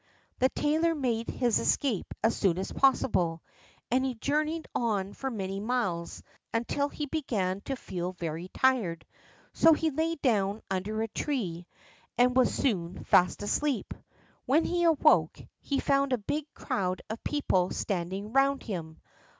The 0.39 0.49
tailor 0.49 0.95
made 0.95 1.29
his 1.29 1.59
escape 1.59 2.11
as 2.23 2.35
soon 2.35 2.57
as 2.57 2.71
possible, 2.71 3.43
and 3.91 4.03
he 4.03 4.15
journeyed 4.15 4.67
on 4.73 5.13
for 5.13 5.29
many 5.29 5.59
miles, 5.59 6.23
until 6.51 6.89
he 6.89 7.05
began 7.05 7.61
to 7.65 7.75
feel 7.75 8.13
very 8.13 8.47
tired, 8.47 9.05
so 9.53 9.73
he 9.73 9.91
lay 9.91 10.15
down 10.15 10.63
under 10.71 11.03
a 11.03 11.07
tree, 11.07 11.67
and 12.17 12.35
was 12.35 12.51
soon 12.51 13.03
fast 13.03 13.43
asleep. 13.43 13.93
When 14.47 14.65
he 14.65 14.85
awoke, 14.85 15.39
he 15.59 15.79
found 15.79 16.13
a 16.13 16.17
big 16.17 16.51
crowd 16.55 17.03
of 17.07 17.23
people 17.23 17.69
standing 17.69 18.33
round 18.33 18.63
him. 18.63 18.99